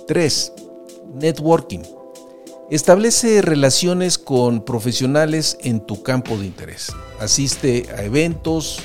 3. 0.08 0.54
Networking. 1.16 1.99
Establece 2.70 3.42
relaciones 3.42 4.20
con 4.20 4.64
profesionales 4.64 5.58
en 5.62 5.80
tu 5.80 6.04
campo 6.04 6.38
de 6.38 6.46
interés. 6.46 6.92
Asiste 7.20 7.88
a 7.98 8.04
eventos, 8.04 8.78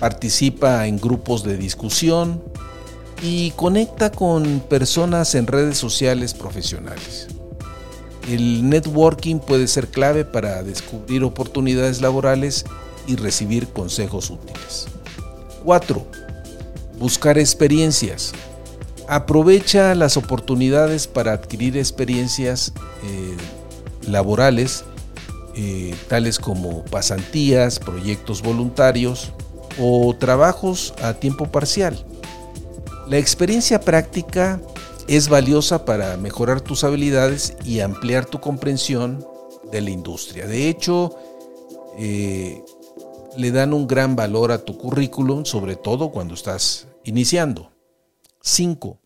participa 0.00 0.88
en 0.88 0.98
grupos 0.98 1.44
de 1.44 1.56
discusión 1.56 2.42
y 3.22 3.52
conecta 3.52 4.10
con 4.10 4.58
personas 4.68 5.36
en 5.36 5.46
redes 5.46 5.78
sociales 5.78 6.34
profesionales. 6.34 7.28
El 8.28 8.68
networking 8.68 9.38
puede 9.38 9.68
ser 9.68 9.86
clave 9.86 10.24
para 10.24 10.64
descubrir 10.64 11.22
oportunidades 11.22 12.00
laborales 12.00 12.64
y 13.06 13.14
recibir 13.14 13.68
consejos 13.68 14.30
útiles. 14.30 14.88
4. 15.62 16.04
Buscar 16.98 17.38
experiencias. 17.38 18.32
Aprovecha 19.10 19.96
las 19.96 20.16
oportunidades 20.16 21.08
para 21.08 21.32
adquirir 21.32 21.76
experiencias 21.76 22.72
eh, 23.02 23.36
laborales, 24.08 24.84
eh, 25.56 25.96
tales 26.06 26.38
como 26.38 26.84
pasantías, 26.84 27.80
proyectos 27.80 28.40
voluntarios 28.40 29.32
o 29.80 30.14
trabajos 30.14 30.94
a 31.02 31.14
tiempo 31.14 31.46
parcial. 31.50 32.06
La 33.08 33.18
experiencia 33.18 33.80
práctica 33.80 34.60
es 35.08 35.28
valiosa 35.28 35.84
para 35.84 36.16
mejorar 36.16 36.60
tus 36.60 36.84
habilidades 36.84 37.56
y 37.64 37.80
ampliar 37.80 38.26
tu 38.26 38.38
comprensión 38.40 39.26
de 39.72 39.80
la 39.80 39.90
industria. 39.90 40.46
De 40.46 40.68
hecho, 40.68 41.16
eh, 41.98 42.62
le 43.36 43.50
dan 43.50 43.72
un 43.72 43.88
gran 43.88 44.14
valor 44.14 44.52
a 44.52 44.64
tu 44.64 44.78
currículum, 44.78 45.44
sobre 45.46 45.74
todo 45.74 46.12
cuando 46.12 46.34
estás 46.34 46.86
iniciando. 47.02 47.72
5. 48.42 48.99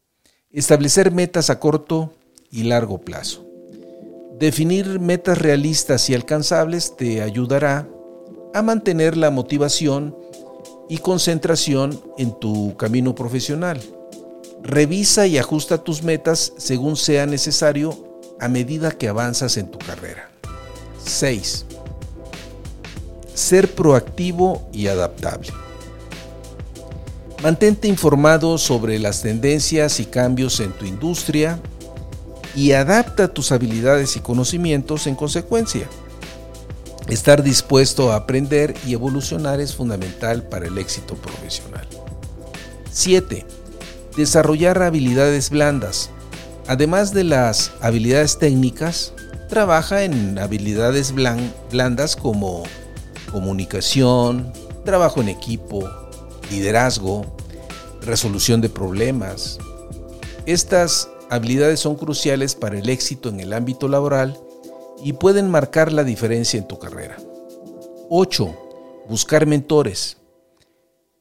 Establecer 0.54 1.10
metas 1.10 1.50
a 1.50 1.58
corto 1.58 2.12
y 2.52 2.62
largo 2.62 2.98
plazo. 2.98 3.44
Definir 4.38 5.00
metas 5.00 5.38
realistas 5.38 6.08
y 6.08 6.14
alcanzables 6.14 6.96
te 6.96 7.22
ayudará 7.22 7.88
a 8.54 8.62
mantener 8.62 9.16
la 9.16 9.32
motivación 9.32 10.16
y 10.88 10.98
concentración 10.98 12.00
en 12.18 12.38
tu 12.38 12.76
camino 12.76 13.16
profesional. 13.16 13.80
Revisa 14.62 15.26
y 15.26 15.38
ajusta 15.38 15.82
tus 15.82 16.04
metas 16.04 16.52
según 16.56 16.96
sea 16.96 17.26
necesario 17.26 18.22
a 18.38 18.48
medida 18.48 18.92
que 18.92 19.08
avanzas 19.08 19.56
en 19.56 19.72
tu 19.72 19.78
carrera. 19.78 20.30
6. 21.04 21.66
Ser 23.34 23.74
proactivo 23.74 24.68
y 24.72 24.86
adaptable. 24.86 25.48
Mantente 27.44 27.88
informado 27.88 28.56
sobre 28.56 28.98
las 28.98 29.20
tendencias 29.20 30.00
y 30.00 30.06
cambios 30.06 30.60
en 30.60 30.72
tu 30.72 30.86
industria 30.86 31.60
y 32.56 32.72
adapta 32.72 33.28
tus 33.28 33.52
habilidades 33.52 34.16
y 34.16 34.20
conocimientos 34.20 35.06
en 35.06 35.14
consecuencia. 35.14 35.86
Estar 37.06 37.42
dispuesto 37.42 38.12
a 38.12 38.16
aprender 38.16 38.74
y 38.86 38.94
evolucionar 38.94 39.60
es 39.60 39.74
fundamental 39.74 40.44
para 40.44 40.68
el 40.68 40.78
éxito 40.78 41.16
profesional. 41.16 41.86
7. 42.90 43.44
Desarrollar 44.16 44.82
habilidades 44.82 45.50
blandas. 45.50 46.08
Además 46.66 47.12
de 47.12 47.24
las 47.24 47.72
habilidades 47.82 48.38
técnicas, 48.38 49.12
trabaja 49.50 50.04
en 50.04 50.38
habilidades 50.38 51.12
blandas 51.12 52.16
como 52.16 52.62
comunicación, 53.30 54.50
trabajo 54.86 55.20
en 55.20 55.28
equipo, 55.28 56.03
liderazgo, 56.54 57.24
resolución 58.00 58.60
de 58.60 58.68
problemas. 58.68 59.58
Estas 60.46 61.08
habilidades 61.30 61.80
son 61.80 61.96
cruciales 61.96 62.54
para 62.54 62.78
el 62.78 62.88
éxito 62.88 63.28
en 63.28 63.40
el 63.40 63.52
ámbito 63.52 63.88
laboral 63.88 64.38
y 65.02 65.14
pueden 65.14 65.50
marcar 65.50 65.92
la 65.92 66.04
diferencia 66.04 66.58
en 66.58 66.68
tu 66.68 66.78
carrera. 66.78 67.16
8. 68.08 68.54
Buscar 69.08 69.46
mentores. 69.46 70.18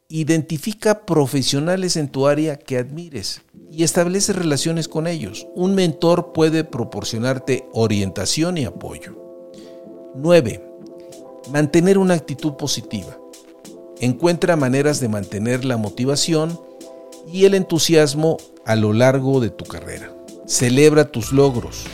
Identifica 0.07 1.05
profesionales 1.05 1.95
en 1.97 2.09
tu 2.09 2.27
área 2.27 2.57
que 2.57 2.77
admires 2.77 3.41
y 3.71 3.83
establece 3.83 4.33
relaciones 4.33 4.87
con 4.87 5.07
ellos. 5.07 5.47
Un 5.55 5.73
mentor 5.73 6.33
puede 6.33 6.63
proporcionarte 6.63 7.67
orientación 7.73 8.57
y 8.59 8.65
apoyo. 8.65 9.17
9. 10.15 10.63
Mantener 11.51 11.97
una 11.97 12.13
actitud 12.13 12.53
positiva. 12.53 13.17
Encuentra 14.03 14.57
maneras 14.57 14.99
de 14.99 15.07
mantener 15.07 15.63
la 15.63 15.77
motivación 15.77 16.59
y 17.31 17.45
el 17.45 17.53
entusiasmo 17.53 18.35
a 18.65 18.75
lo 18.75 18.91
largo 18.91 19.39
de 19.39 19.49
tu 19.49 19.63
carrera. 19.63 20.13
Celebra 20.45 21.09
tus 21.09 21.31
logros, 21.31 21.85